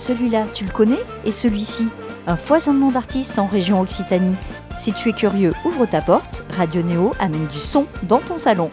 [0.00, 1.88] celui-là, tu le connais Et celui-ci
[2.26, 4.36] Un foisonnement d'artistes en région Occitanie.
[4.78, 6.42] Si tu es curieux, ouvre ta porte.
[6.56, 8.70] Radio Néo amène du son dans ton salon.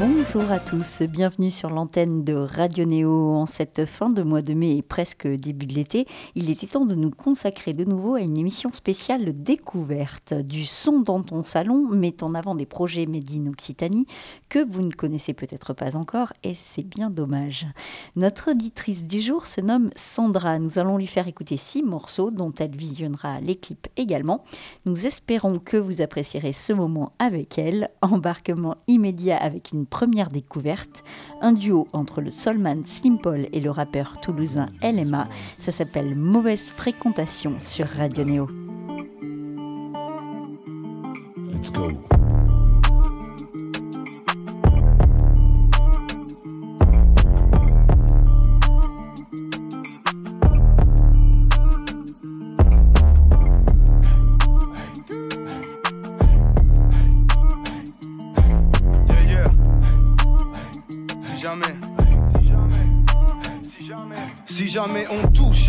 [0.00, 3.34] Bonjour à tous, bienvenue sur l'antenne de Radio Néo.
[3.34, 6.86] En cette fin de mois de mai et presque début de l'été, il était temps
[6.86, 10.32] de nous consacrer de nouveau à une émission spéciale découverte.
[10.32, 14.06] Du son dans ton salon met en avant des projets Made in Occitanie
[14.48, 17.66] que vous ne connaissez peut-être pas encore et c'est bien dommage.
[18.16, 20.58] Notre auditrice du jour se nomme Sandra.
[20.58, 24.44] Nous allons lui faire écouter six morceaux dont elle visionnera les clips également.
[24.86, 27.90] Nous espérons que vous apprécierez ce moment avec elle.
[28.00, 31.04] Embarquement immédiat avec une première découverte,
[31.40, 35.28] un duo entre le soulman Slim Paul et le rappeur toulousain LMA.
[35.48, 38.48] Ça s'appelle Mauvaise Fréquentation sur Radio Néo.
[41.52, 42.19] Let's go.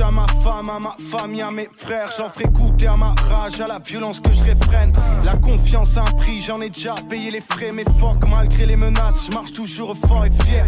[0.02, 3.60] À ma femme, à ma famille, à mes frères, j'en ferai goûter à ma rage,
[3.60, 4.92] à la violence que je réfrène.
[5.24, 8.76] La confiance a un prix, j'en ai déjà payé les frais, mais fuck, malgré les
[8.76, 10.68] menaces, je marche toujours fort et fier.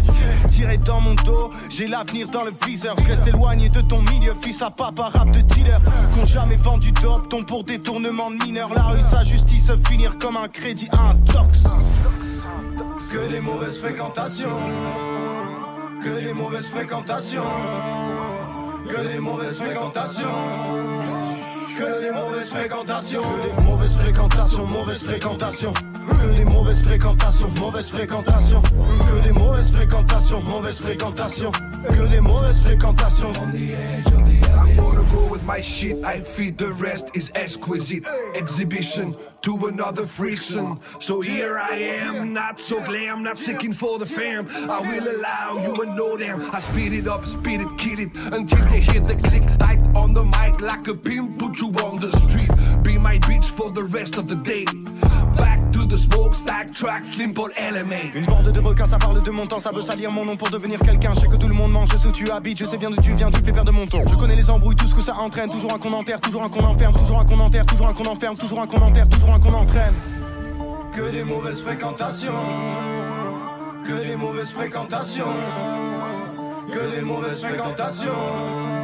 [0.50, 4.34] Tiré dans mon dos, j'ai l'avenir dans le viseur, je reste éloigné de ton milieu,
[4.40, 5.80] fils à papa, rap de dealer.
[6.14, 8.44] Qu'on jamais vendu top, ton pour détournement de.
[8.74, 11.64] La rue, sa justice, finir comme un crédit intox.
[13.10, 14.58] Que des mauvaises fréquentations
[16.04, 17.42] que les mauvaises fréquentations,
[18.84, 20.28] que les mauvaises fréquentations,
[21.78, 25.72] que les mauvaises fréquentations, que les mauvaises fréquentations, mauvaises fréquentations.
[25.72, 27.13] Que des mauvaises fréquentations,
[27.74, 28.62] mauvaises fréquentations.
[28.62, 31.50] Que des mauvaises fréquentations, mauvaises fréquentations.
[31.88, 33.32] Que des mauvaises fréquentations.
[33.42, 34.78] On the edge of the abyss.
[34.78, 38.04] I wanna go with my shit, I feed the rest is exquisite.
[38.36, 40.78] Exhibition to another friction.
[41.00, 41.74] So here I
[42.04, 44.46] am, not so glam, not seeking for the fam.
[44.70, 46.50] I will allow you and know them.
[46.52, 50.12] I speed it up, speed it, kill it until they hit the click tight on
[50.12, 51.40] the mic like a pimp.
[51.40, 52.50] Put you on the street.
[52.84, 54.64] Be my bitch for the rest of the day.
[55.94, 57.32] The smokestack track, slim.
[58.14, 60.50] Une bande de requins, ça parle de mon temps, ça veut salir mon nom pour
[60.50, 61.12] devenir quelqu'un.
[61.14, 62.90] Je sais que tout le monde mange, je sais où tu habites, je sais bien
[62.90, 64.02] d'où tu viens, tu fais perdre mon ton.
[64.02, 65.48] Je connais les embrouilles, tout ce que ça entraîne.
[65.50, 68.06] Toujours un qu'on enterre, toujours un qu'on enferme, toujours un qu'on enterre, toujours un qu'on
[68.06, 69.94] enferme, toujours un qu'on enterre, toujours un qu'on entraîne.
[70.96, 72.32] Que des mauvaises fréquentations,
[73.86, 75.32] que des mauvaises fréquentations,
[76.72, 78.83] que des mauvaises fréquentations.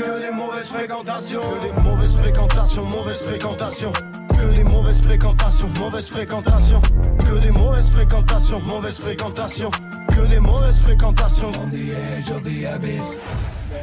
[0.00, 3.92] Que des mauvaises fréquentations, que des mauvaises fréquentations, mauvaises fréquentations.
[4.30, 6.80] Que des mauvaises fréquentations, mauvaises fréquentations.
[7.18, 9.70] Que des mauvaises fréquentations, mauvaises fréquentations.
[10.08, 11.48] Que des mauvaises fréquentations.
[11.48, 13.22] On the edge of the abyss.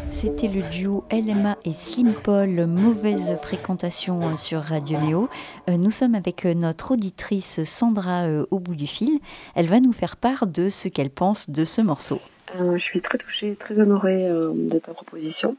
[0.09, 5.29] C'était le duo LMA et Slim Paul, mauvaise fréquentation sur Radio Néo.
[5.69, 9.19] Euh, nous sommes avec euh, notre auditrice Sandra euh, au bout du fil.
[9.53, 12.19] Elle va nous faire part de ce qu'elle pense de ce morceau.
[12.57, 15.55] je suis très touchée, très honorée de ta proposition.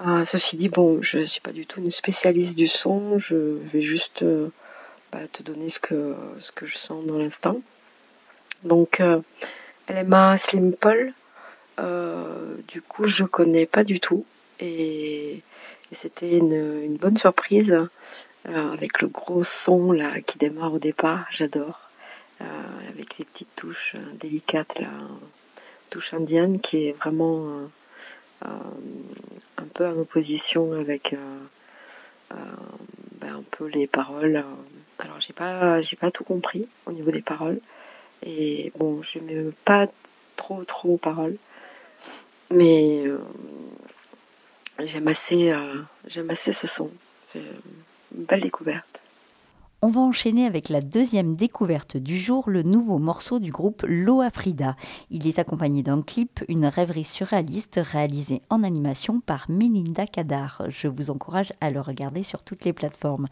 [0.00, 3.34] Ah, ceci dit, bon, je ne suis pas du tout une spécialiste du son, je
[3.34, 4.48] vais juste euh,
[5.10, 7.60] bah, te donner ce que, ce que je sens dans l'instant.
[8.62, 9.20] Donc, euh,
[9.88, 11.12] LMA Slim Paul,
[11.80, 14.24] euh, du coup, je connais pas du tout.
[14.60, 15.42] Et,
[15.90, 17.74] c'était une, bonne surprise
[18.44, 21.90] avec le gros son là qui démarre au départ, j'adore.
[22.40, 24.90] avec les petites touches délicates là,
[25.88, 27.66] touche indienne qui est vraiment euh,
[28.42, 31.38] un peu en opposition avec euh,
[32.32, 32.34] euh,
[33.20, 34.44] ben, un peu les paroles.
[34.98, 37.60] Alors j'ai pas j'ai pas tout compris au niveau des paroles.
[38.22, 39.86] Et bon je n'aime pas
[40.36, 41.36] trop trop aux paroles.
[42.50, 43.04] Mais
[44.78, 45.52] j'aime assez
[46.06, 46.90] j'aime assez ce son.
[47.32, 47.42] C'est
[48.16, 49.02] une belle découverte
[49.80, 54.28] on va enchaîner avec la deuxième découverte du jour, le nouveau morceau du groupe Loa
[54.30, 54.74] Frida.
[55.10, 60.64] Il est accompagné d'un clip, une rêverie surréaliste réalisée en animation par Melinda Kadar.
[60.68, 63.28] Je vous encourage à le regarder sur toutes les plateformes.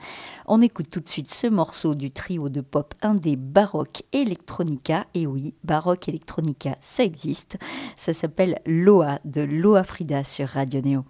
[0.46, 5.06] On écoute tout de suite ce morceau du trio de pop indé Baroque Electronica.
[5.14, 7.58] Et oui, Baroque Electronica, ça existe.
[7.96, 11.04] Ça s'appelle Loa de Loa Frida sur Radio Neo.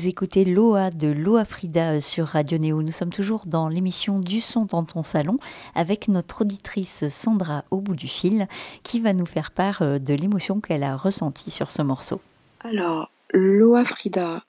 [0.00, 2.82] Vous écoutez Loa de Loa Frida sur Radio Néo.
[2.82, 5.36] Nous sommes toujours dans l'émission Du son dans ton salon
[5.74, 8.48] avec notre auditrice Sandra au bout du fil
[8.82, 12.18] qui va nous faire part euh, de l'émotion qu'elle a ressentie sur ce morceau.
[12.60, 14.42] Alors, Loa Frida,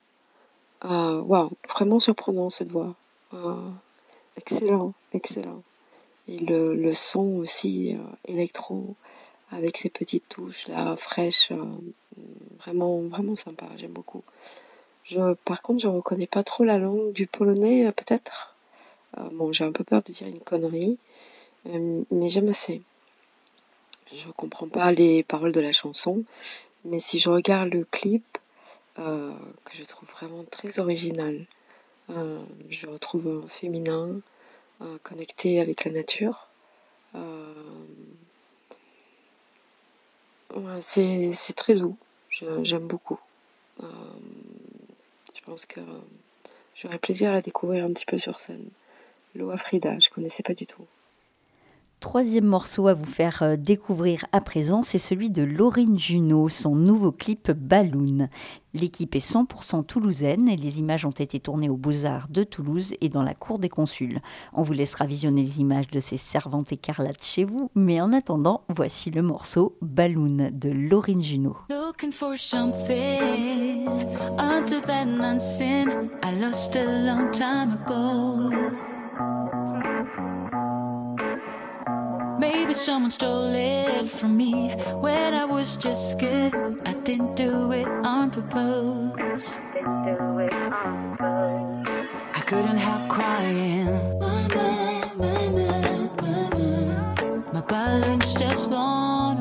[0.85, 1.21] euh,
[1.67, 2.95] vraiment surprenant cette voix.
[3.33, 3.71] Euh,
[4.37, 5.63] excellent, excellent.
[6.29, 8.95] Et le, son aussi euh, électro
[9.49, 11.51] avec ses petites touches là fraîches,
[12.59, 14.23] vraiment, vraiment sympa, j'aime beaucoup.
[15.03, 18.55] Je, par contre, je reconnais pas trop la langue du polonais, euh, peut-être.
[19.17, 20.97] Euh, bon, j'ai un peu peur de dire une connerie,
[21.67, 22.81] euh, mais j'aime assez.
[24.13, 26.23] Je comprends pas les paroles de la chanson,
[26.85, 28.25] mais si je regarde le clip,
[28.95, 31.45] que je trouve vraiment très original,
[32.09, 34.19] je retrouve un féminin
[35.01, 36.49] connecté avec la nature.
[40.81, 41.97] c'est très doux,
[42.63, 43.19] j'aime beaucoup.
[45.41, 45.81] Je pense que
[46.75, 48.69] j'aurais plaisir à la découvrir un petit peu sur scène.
[49.33, 50.85] Loa Frida, je connaissais pas du tout.
[52.01, 56.75] Troisième morceau à vous faire euh, découvrir à présent, c'est celui de Laurine Junot, son
[56.75, 58.27] nouveau clip Balloon.
[58.73, 63.09] L'équipe est 100% toulousaine et les images ont été tournées aux Beaux-Arts de Toulouse et
[63.09, 64.19] dans la cour des consuls.
[64.51, 68.63] On vous laissera visionner les images de ces servantes écarlates chez vous, mais en attendant,
[68.67, 71.55] voici le morceau Balloon de Laurine Junot.
[82.53, 86.53] Maybe someone stole it from me when I was just scared.
[86.85, 89.55] I didn't do it on purpose.
[92.35, 94.19] I couldn't help crying.
[97.53, 99.40] My balance just gone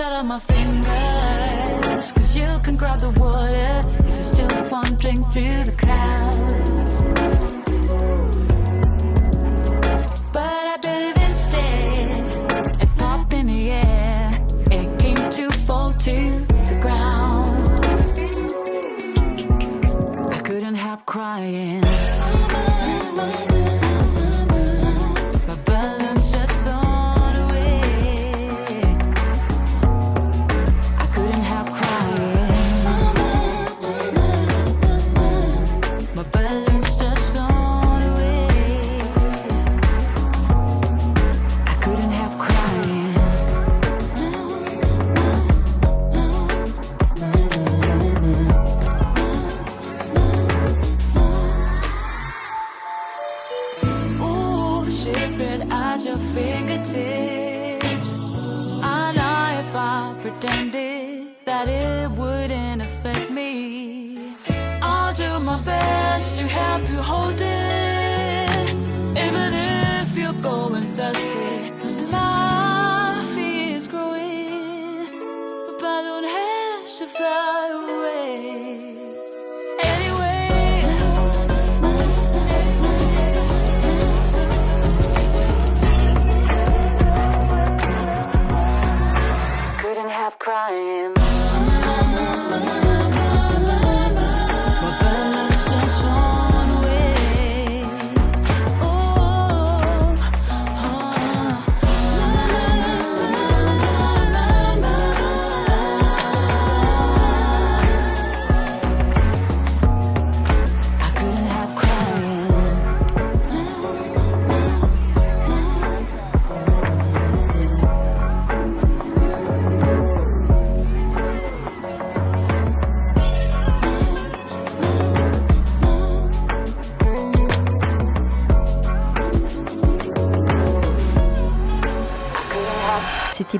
[0.00, 5.64] Out of my fingers Cause you can grab the water Is it still wandering through
[5.64, 7.61] the clouds?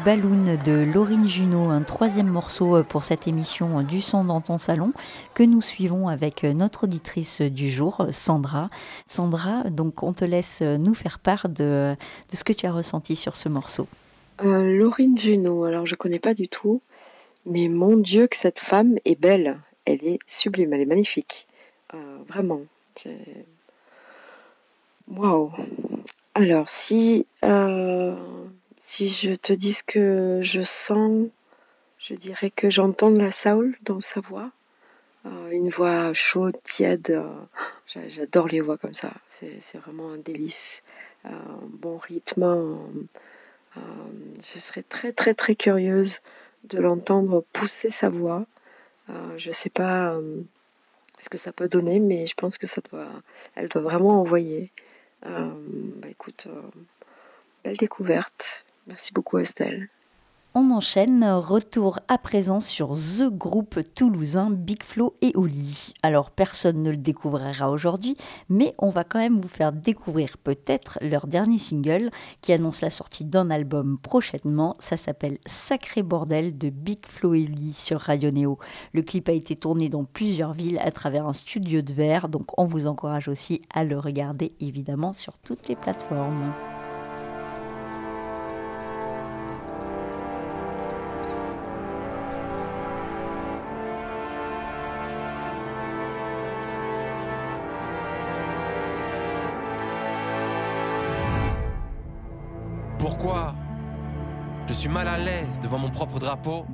[0.05, 4.41] Balloon de Laurine Junot, un troisième morceau euh, pour cette émission euh, du son dans
[4.41, 4.93] ton salon
[5.35, 8.69] que nous suivons avec euh, notre auditrice du jour, Sandra.
[9.07, 11.95] Sandra, donc on te laisse nous faire part de,
[12.33, 13.87] ce que tu as ressenti sur ce morceau.
[14.43, 16.83] Laurine Junot, alors je connais pas du tout,
[17.47, 21.47] mais mon Dieu que cette femme est belle, elle est sublime, elle est magnifique,
[22.29, 22.63] vraiment.
[25.09, 25.53] Waouh.
[26.35, 27.27] Alors si
[28.95, 31.27] si je te dis ce que je sens,
[31.97, 34.51] je dirais que j'entends de la Saoul dans sa voix.
[35.25, 37.19] une voix chaude, tiède.
[37.87, 39.15] J'adore les voix comme ça.
[39.31, 40.83] C'est vraiment un délice.
[41.25, 42.77] Un bon rythme.
[43.77, 46.21] je serais très très très curieuse
[46.65, 48.45] de l'entendre pousser sa voix.
[49.39, 50.21] je ne sais pas
[51.23, 53.09] ce que ça peut donner, mais je pense que ça doit,
[53.55, 54.71] elle doit vraiment envoyer.
[55.23, 56.47] bah écoute,
[57.65, 58.67] belle découverte.
[58.87, 59.89] Merci beaucoup Estelle.
[60.55, 65.95] On enchaîne, retour à présent sur The Group toulousain Big Flo et Oli.
[66.03, 68.19] Alors personne ne le découvrira aujourd'hui,
[68.51, 72.11] mais on va quand même vous faire découvrir peut-être leur dernier single
[72.43, 74.75] qui annonce la sortie d'un album prochainement.
[74.79, 78.59] Ça s'appelle Sacré Bordel de Big Flo et Oli sur Radio Néo.
[78.93, 82.59] Le clip a été tourné dans plusieurs villes à travers un studio de verre, donc
[82.59, 86.53] on vous encourage aussi à le regarder évidemment sur toutes les plateformes.
[105.79, 106.67] Mon propre drapeau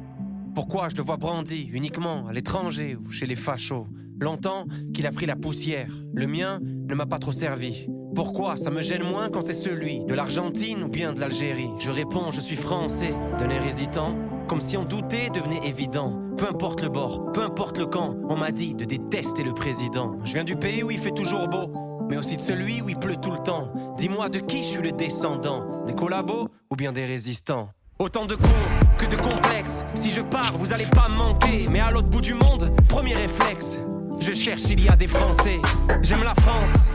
[0.54, 3.86] Pourquoi je le vois brandi uniquement à l'étranger ou chez les fachos?
[4.20, 7.86] Longtemps qu'il a pris la poussière, le mien ne m'a pas trop servi.
[8.14, 11.70] Pourquoi ça me gêne moins quand c'est celui de l'Argentine ou bien de l'Algérie?
[11.78, 14.16] Je réponds, je suis français, d'un air hésitant,
[14.48, 16.20] comme si en douter devenait évident.
[16.36, 20.16] Peu importe le bord, peu importe le camp, on m'a dit de détester le président.
[20.24, 21.72] Je viens du pays où il fait toujours beau,
[22.08, 23.72] mais aussi de celui où il pleut tout le temps.
[23.96, 27.68] Dis-moi de qui je suis le descendant, des collabos ou bien des résistants?
[28.00, 29.84] Autant de cons de complexes.
[29.94, 31.66] Si je pars, vous allez pas me manquer.
[31.70, 33.78] Mais à l'autre bout du monde, premier réflexe.
[34.20, 35.60] Je cherche s'il y a des Français.
[36.02, 36.90] J'aime la France.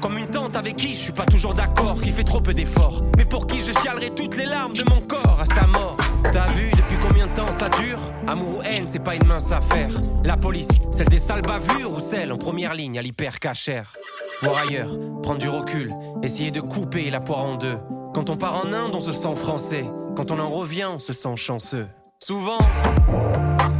[0.00, 3.02] Comme une tante avec qui je suis pas toujours d'accord, qui fait trop peu d'efforts.
[3.16, 5.96] Mais pour qui je chialerai toutes les larmes de mon corps à sa mort.
[6.32, 7.98] T'as vu depuis combien de temps ça dure?
[8.26, 9.90] Amour ou haine, c'est pas une mince affaire.
[10.24, 13.94] La police, celle des sales bavures ou celle en première ligne à l'hyper cachère
[14.42, 15.92] voir ailleurs, prendre du recul,
[16.22, 17.78] essayer de couper la poire en deux.
[18.14, 19.86] Quand on part en Inde, on se sent français.
[20.16, 21.88] Quand on en revient, on se sent chanceux.
[22.22, 22.58] Souvent,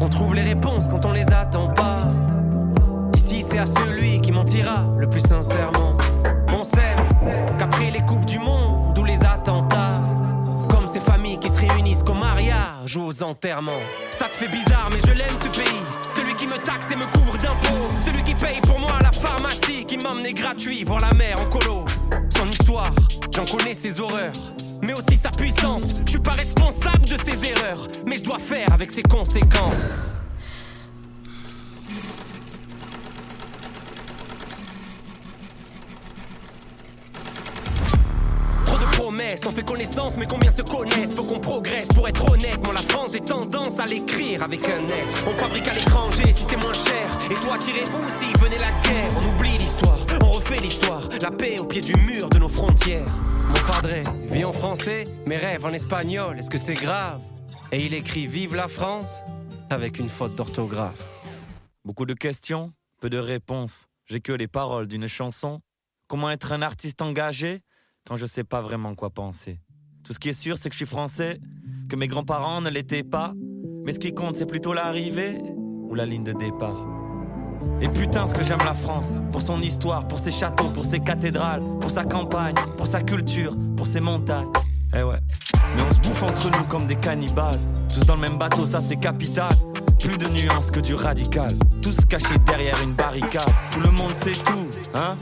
[0.00, 2.08] on trouve les réponses quand on les attend pas.
[3.14, 5.96] Ici, c'est à celui qui mentira le plus sincèrement.
[6.48, 6.96] On sait
[7.58, 10.00] qu'après les coupes du monde ou les attentats,
[10.68, 13.82] comme ces familles qui se réunissent qu'au mariage ou aux enterrements.
[14.10, 15.82] Ça te fait bizarre, mais je l'aime ce pays.
[16.14, 17.88] Celui qui me taxe et me couvre d'impôts.
[18.04, 19.84] Celui qui paye pour moi la pharmacie.
[19.86, 21.84] Qui m'emmenait gratuit voir la mer en colo.
[22.36, 22.92] Son histoire,
[23.34, 24.32] j'en connais ses horreurs.
[24.90, 25.94] Mais aussi sa puissance.
[26.04, 27.86] Je suis pas responsable de ses erreurs.
[28.06, 29.94] Mais je dois faire avec ses conséquences.
[39.46, 41.14] on fait connaissance, mais combien se connaissent?
[41.14, 42.58] Faut qu'on progresse pour être honnête.
[42.64, 45.14] Moi, la France, j'ai tendance à l'écrire avec un S.
[45.26, 47.30] On fabrique à l'étranger si c'est moins cher.
[47.30, 49.10] Et toi, tirer où si venait la guerre?
[49.16, 51.08] On oublie l'histoire, on refait l'histoire.
[51.22, 53.29] La paix au pied du mur de nos frontières.
[53.50, 53.90] Mon padre
[54.30, 56.38] vit en français, mes rêves en espagnol.
[56.38, 57.20] Est-ce que c'est grave?
[57.72, 59.22] Et il écrit Vive la France
[59.70, 61.08] avec une faute d'orthographe.
[61.84, 63.86] Beaucoup de questions, peu de réponses.
[64.06, 65.60] J'ai que les paroles d'une chanson.
[66.06, 67.62] Comment être un artiste engagé
[68.06, 69.58] quand je sais pas vraiment quoi penser?
[70.04, 71.40] Tout ce qui est sûr, c'est que je suis français,
[71.88, 73.34] que mes grands-parents ne l'étaient pas,
[73.84, 76.99] mais ce qui compte, c'est plutôt l'arrivée ou la ligne de départ.
[77.80, 81.00] Et putain, ce que j'aime la France, pour son histoire, pour ses châteaux, pour ses
[81.00, 84.48] cathédrales, pour sa campagne, pour sa culture, pour ses montagnes.
[84.94, 85.18] Eh ouais,
[85.76, 87.58] mais on se bouffe entre nous comme des cannibales,
[87.92, 89.52] tous dans le même bateau, ça c'est capital.
[89.98, 91.50] Plus de nuances que du radical,
[91.82, 93.50] tous cachés derrière une barricade.
[93.70, 95.16] Tout le monde sait tout, hein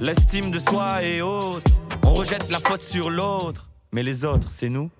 [0.00, 1.64] L'estime de soi est haute.
[2.04, 4.90] On rejette la faute sur l'autre, mais les autres, c'est nous.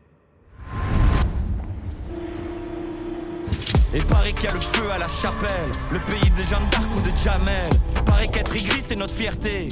[3.94, 6.88] Et paraît qu'il y a le feu à la chapelle, le pays de Jeanne d'Arc
[6.96, 7.70] ou de Jamel.
[8.06, 9.68] Paraît qu'être aigri, c'est notre fierté.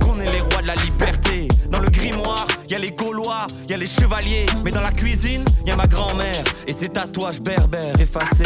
[0.00, 1.48] Qu'on est les rois de la liberté.
[1.70, 4.46] Dans le grimoire, il y a les Gaulois, il y a les chevaliers.
[4.64, 8.44] Mais dans la cuisine, il y a ma grand-mère et ses tatouages berbères effacés.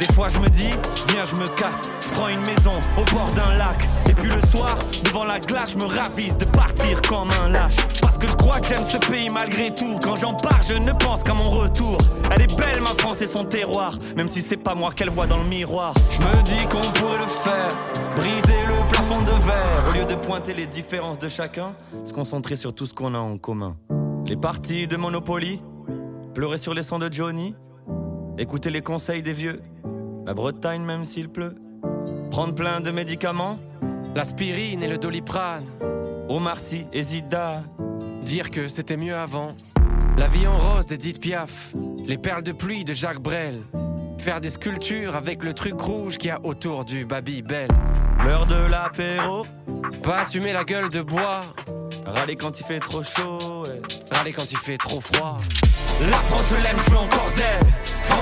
[0.00, 0.70] Des fois je me dis,
[1.08, 3.86] viens je me casse, je prends une maison au bord d'un lac.
[4.08, 7.76] Et puis le soir, devant la glace, je me ravise de partir comme un lâche.
[8.00, 9.98] Parce que je crois que j'aime ce pays malgré tout.
[10.02, 11.98] Quand j'en pars, je ne pense qu'à mon retour.
[12.34, 15.26] Elle est belle ma France et son terroir, même si c'est pas moi qu'elle voit
[15.26, 15.92] dans le miroir.
[16.10, 17.68] Je me dis qu'on pourrait le faire,
[18.16, 19.84] briser le plafond de verre.
[19.90, 21.74] Au lieu de pointer les différences de chacun,
[22.06, 23.76] se concentrer sur tout ce qu'on a en commun.
[24.24, 25.62] Les parties de Monopoly,
[26.32, 27.54] pleurer sur les sons de Johnny,
[28.38, 29.60] écouter les conseils des vieux
[30.26, 31.56] la Bretagne même s'il pleut.
[32.30, 33.58] Prendre plein de médicaments.
[34.14, 35.64] L'aspirine et le doliprane.
[36.28, 37.62] Omar Sy et Zida.
[38.22, 39.56] Dire que c'était mieux avant.
[40.16, 41.72] La vie en rose d'Edith Piaf.
[42.06, 43.60] Les perles de pluie de Jacques Brel.
[44.18, 47.68] Faire des sculptures avec le truc rouge qu'il y a autour du Babybel.
[48.22, 49.46] L'heure de l'apéro,
[50.02, 51.42] Pas assumer la gueule de bois.
[52.06, 53.64] râler quand il fait trop chaud.
[54.10, 55.40] Râler quand il fait trop froid.
[56.10, 57.66] La France, je l'aime, je veux encore d'elle.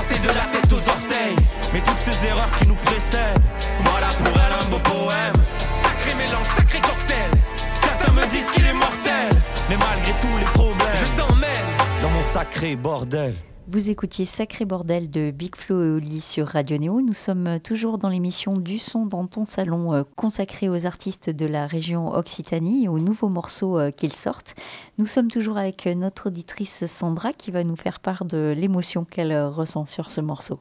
[0.00, 1.34] Français de la tête aux orteils.
[1.72, 3.42] Mais toutes ces erreurs qui nous précèdent,
[3.80, 5.34] voilà pour elle un beau poème.
[5.74, 7.30] Sacré mélange, sacré cocktail.
[7.72, 9.30] Certains me disent qu'il est mortel.
[9.68, 11.66] Mais malgré tous les problèmes, Je t'emmène.
[12.00, 13.34] dans mon sacré bordel.
[13.70, 17.02] Vous écoutiez Sacré Bordel de Big Flo et Oli sur Radio Néo.
[17.02, 21.44] Nous sommes toujours dans l'émission Du son dans ton salon euh, consacrée aux artistes de
[21.44, 24.54] la région Occitanie et aux nouveaux morceaux euh, qu'ils sortent.
[24.96, 29.04] Nous sommes toujours avec euh, notre auditrice Sandra qui va nous faire part de l'émotion
[29.04, 30.58] qu'elle ressent sur ce morceau.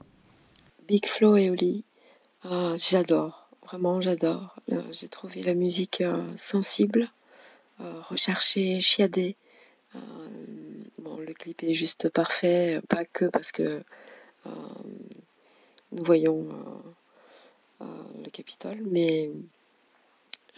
[0.86, 1.86] Big Flo et Oli,
[2.44, 4.54] ah, j'adore, vraiment j'adore.
[4.92, 6.04] J'ai trouvé la musique
[6.36, 7.08] sensible,
[7.80, 9.38] recherchée, chiadée.
[11.00, 13.84] Bon, le clip est juste parfait, pas que parce que
[14.48, 14.50] euh,
[15.92, 19.30] nous voyons euh, euh, le Capitole, mais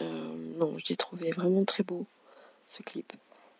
[0.00, 2.06] non, je l'ai trouvé vraiment très beau,
[2.68, 3.12] ce clip.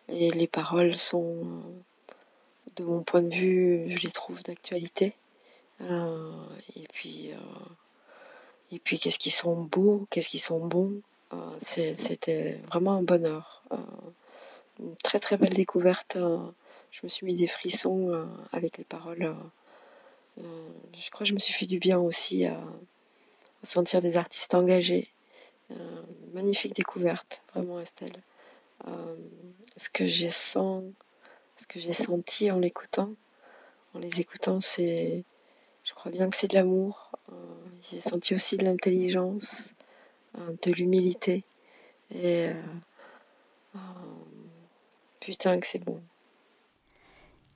[0.07, 1.61] Et les paroles sont,
[2.75, 5.13] de mon point de vue, je les trouve d'actualité.
[5.79, 7.31] Et puis,
[8.71, 11.01] et puis qu'est-ce qu'ils sont beaux, qu'est-ce qu'ils sont bons.
[11.61, 13.63] C'était vraiment un bonheur.
[14.79, 16.17] Une très très belle découverte.
[16.91, 19.23] Je me suis mis des frissons euh, avec les paroles.
[19.23, 19.33] euh,
[20.43, 22.61] euh, je crois que je me suis fait du bien aussi à,
[23.63, 25.09] sentir des artistes engagés.
[26.33, 28.21] Magnifique découverte, vraiment Estelle.
[29.77, 30.29] Ce que j'ai
[31.93, 33.13] senti en l'écoutant,
[33.93, 35.23] en les écoutant, c'est
[35.83, 37.11] je crois bien que c'est de l'amour.
[37.83, 39.73] J'ai senti aussi de l'intelligence,
[40.35, 41.43] de l'humilité.
[42.13, 42.49] Et
[45.21, 46.01] putain que c'est bon.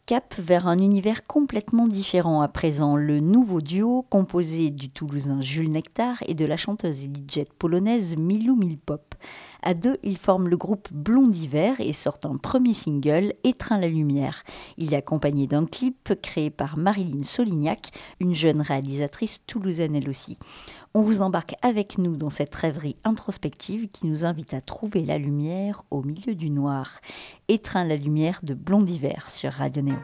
[0.08, 2.96] Cap vers un univers complètement différent à présent.
[2.96, 8.56] Le nouveau duo, composé du Toulousain Jules Nectar et de la chanteuse et polonaise Milou
[8.56, 9.16] Milpop.
[9.68, 14.44] À deux, ils forment le groupe Blondiver et sortent un premier single, Étreint la lumière.
[14.78, 20.38] Il est accompagné d'un clip créé par Marilyn Solignac, une jeune réalisatrice toulousaine elle aussi.
[20.94, 25.18] On vous embarque avec nous dans cette rêverie introspective qui nous invite à trouver la
[25.18, 27.02] lumière au milieu du noir.
[27.48, 29.98] Étreint la lumière de Blondiver sur Radio Néo.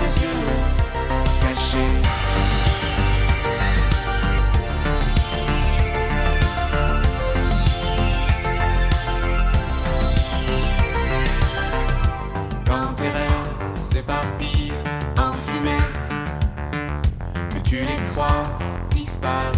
[0.00, 0.28] Les yeux
[1.40, 1.78] cachés.
[12.66, 13.30] Quand tes rêves
[13.78, 14.72] s'éparpillent
[15.18, 15.76] en fumée,
[17.50, 18.44] que tu les crois
[18.90, 19.53] disparus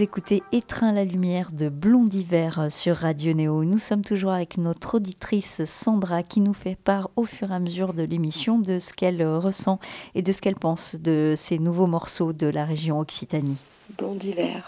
[0.00, 3.64] écoutez Étreint la lumière de Blondiver sur Radio Néo.
[3.64, 7.58] Nous sommes toujours avec notre auditrice Sandra qui nous fait part au fur et à
[7.60, 9.78] mesure de l'émission de ce qu'elle ressent
[10.14, 13.56] et de ce qu'elle pense de ces nouveaux morceaux de la région Occitanie.
[13.96, 14.60] Blondiver.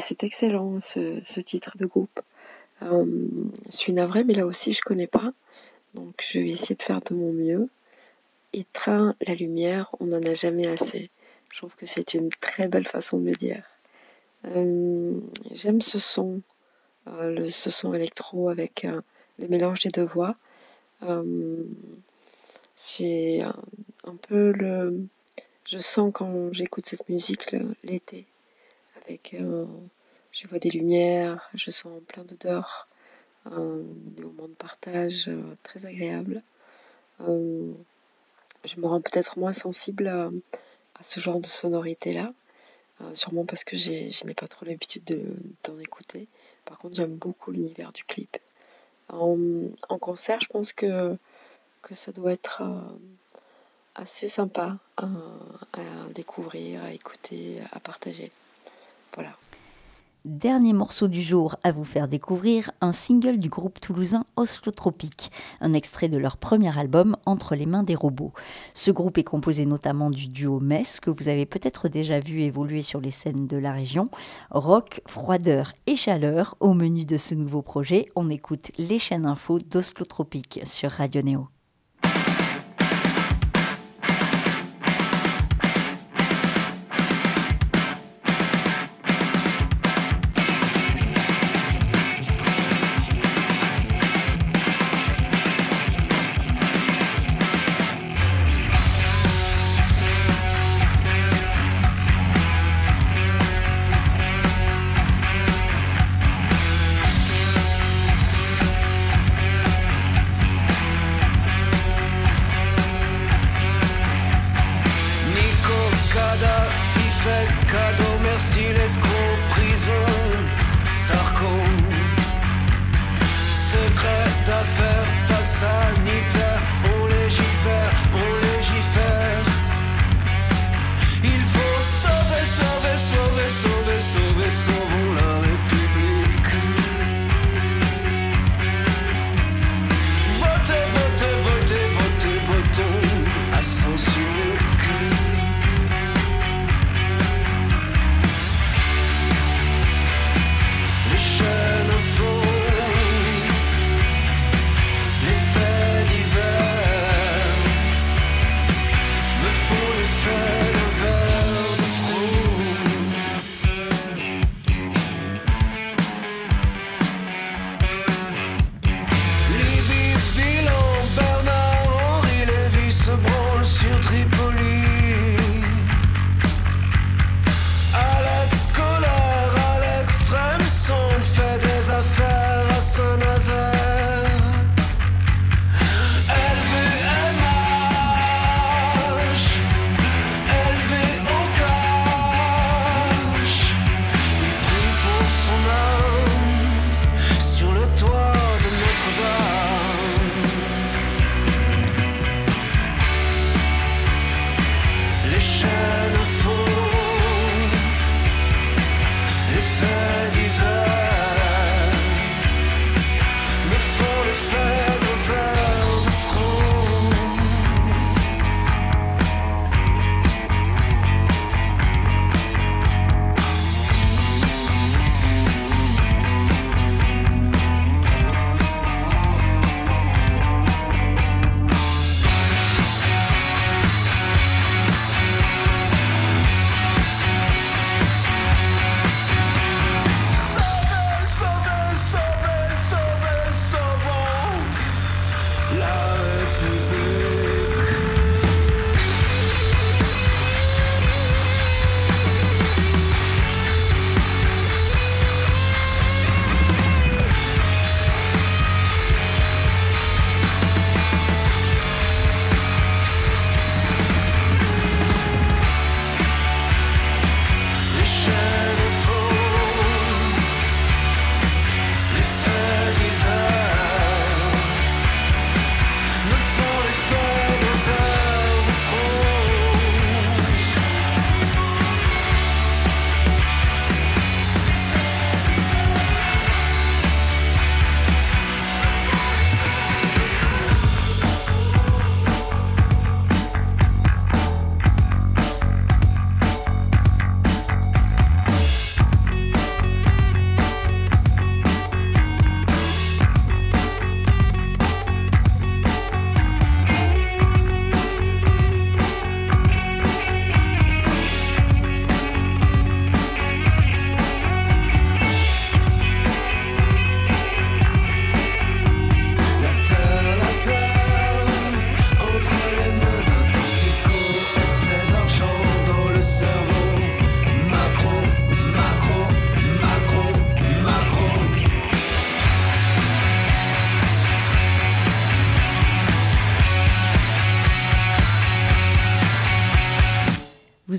[0.00, 2.20] C'est excellent ce, titre de groupe.
[2.82, 3.04] Euh,
[3.70, 5.32] je suis navrée, mais là aussi je connais pas.
[5.94, 7.68] Donc je vais essayer de faire de mon mieux.
[8.52, 11.10] Étreint la lumière, on n'en a jamais assez.
[11.52, 13.62] Je trouve que c'est une très belle façon de le dire.
[14.46, 16.40] Euh, j'aime ce son,
[17.08, 19.00] euh, ce son électro avec euh,
[19.38, 20.36] le mélange des deux voix.
[22.76, 25.06] c'est un, peu le.
[25.64, 28.26] Je sens quand j'écoute cette musique l'été,
[29.02, 29.36] avec
[30.30, 32.88] je vois des lumières, je sens plein d'odeurs,
[33.46, 35.30] des moments de partage
[35.64, 36.42] très agréables.
[37.20, 40.30] je me rends peut-être moins sensible à
[41.02, 42.32] ce genre de sonorité-là.
[43.02, 45.04] Euh, sûrement parce que je n'ai pas trop l'habitude
[45.64, 46.28] d'en écouter.
[46.64, 48.38] Par contre, j'aime beaucoup l'univers du clip.
[49.08, 49.38] En,
[50.00, 51.16] concert, je pense que,
[51.82, 52.80] que ça doit être euh,
[53.94, 55.08] assez sympa à,
[56.14, 58.32] découvrir, à écouter, à partager.
[59.14, 59.36] Voilà.
[60.26, 65.72] Dernier morceau du jour à vous faire découvrir, un single du groupe toulousain Oslotropique, un
[65.72, 68.32] extrait de leur premier album Entre les mains des robots.
[68.74, 72.82] Ce groupe est composé notamment du duo Metz, que vous avez peut-être déjà vu évoluer
[72.82, 74.08] sur les scènes de la région.
[74.50, 79.60] Rock, froideur et chaleur, au menu de ce nouveau projet, on écoute les chaînes info
[79.60, 81.46] d'Oslotropique sur Radio Néo.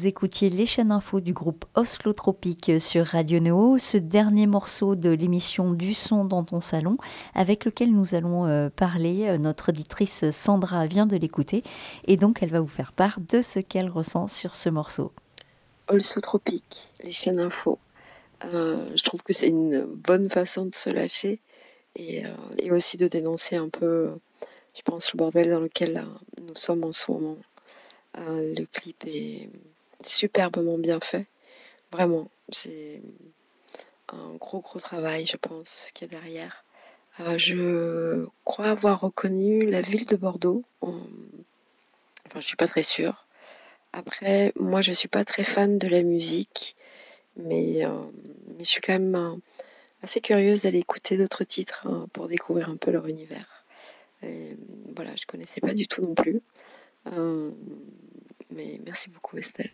[0.08, 5.10] Écoutiez les chaînes info du groupe Oslo Tropique sur Radio Néo, ce dernier morceau de
[5.10, 6.98] l'émission Du son dans ton salon,
[7.36, 9.28] avec lequel nous allons euh, parler.
[9.28, 11.62] Euh, notre auditrice Sandra vient de l'écouter
[12.06, 15.12] et donc elle va vous faire part de ce qu'elle ressent sur ce morceau.
[15.89, 17.78] Oslo Tropique, les chaînes info.
[18.46, 21.41] Euh, je trouve que c'est une bonne façon de se lâcher
[21.98, 22.24] et,
[22.60, 24.12] et, aussi de dénoncer un peu,
[24.74, 26.06] je pense, le bordel dans lequel
[26.41, 27.38] nous sommes en ce moment.
[28.17, 29.50] Euh, le clip est
[30.06, 31.28] superbement bien fait.
[31.92, 33.02] Vraiment, c'est
[34.14, 36.64] un gros gros travail, je pense, qu'il y a derrière.
[37.20, 40.64] Euh, je crois avoir reconnu la ville de Bordeaux.
[40.82, 43.26] Enfin, je suis pas très sûre.
[43.94, 46.76] Après, moi, je suis pas très fan de la musique,
[47.36, 47.90] mais, euh,
[48.58, 49.40] mais je suis quand même
[50.04, 53.66] assez curieuse d'aller écouter d'autres titres hein, pour découvrir un peu leur univers.
[54.96, 56.42] Voilà, je connaissais pas du tout non plus.
[58.50, 59.72] Mais merci beaucoup Estelle.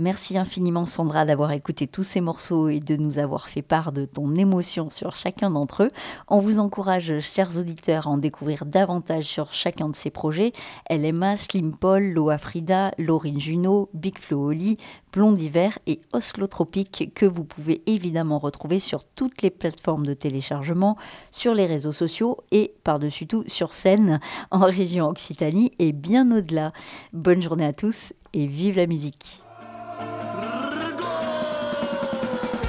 [0.00, 4.04] Merci infiniment Sandra d'avoir écouté tous ces morceaux et de nous avoir fait part de
[4.04, 5.90] ton émotion sur chacun d'entre eux.
[6.28, 10.52] On vous encourage, chers auditeurs, à en découvrir davantage sur chacun de ces projets.
[10.88, 14.78] LMA, Slim Paul, Loa Frida, Laurine Juno, Big Flo Oli,
[15.12, 20.96] Blondiver et Oslo Tropique que vous pouvez évidemment retrouver sur toutes les plateformes de téléchargement,
[21.32, 24.20] sur les réseaux sociaux et par-dessus tout sur scène
[24.52, 26.72] en région Occitanie et bien au-delà.
[27.12, 29.42] Bonne journée à tous et vive la musique.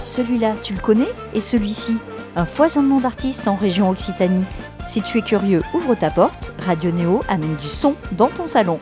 [0.06, 1.98] Celui-là, tu le connais Et celui-ci
[2.36, 4.46] Un foisonnement d'artistes en région Occitanie.
[4.88, 6.52] Si tu es curieux, ouvre ta porte.
[6.66, 8.80] Radio Néo amène du son dans ton salon.